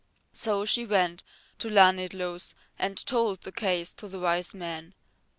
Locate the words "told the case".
3.05-3.93